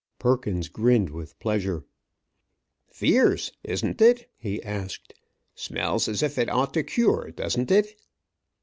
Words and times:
Perkins 0.17 0.67
grinned 0.67 1.11
with 1.11 1.37
pleasure. 1.37 1.85
"Fierce, 2.87 3.51
isn't 3.63 4.01
it?" 4.01 4.27
he 4.35 4.59
asked. 4.63 5.13
"Smells 5.53 6.07
as 6.07 6.23
if 6.23 6.39
it 6.39 6.49
ought 6.49 6.73
to 6.73 6.81
cure, 6.81 7.29
don't 7.29 7.69
it? 7.69 8.01